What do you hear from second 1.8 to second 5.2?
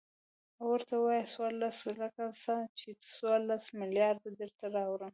لکه څه ،چې څورلس ملېارده درته راوړم.